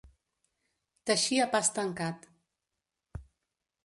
Teixir 1.09 1.37
a 1.45 1.45
pas 1.51 1.69
tancat. 1.75 2.25